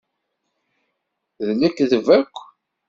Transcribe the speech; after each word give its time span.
D 1.45 1.47
lekdeb 1.59 2.07
akk. 2.19 2.35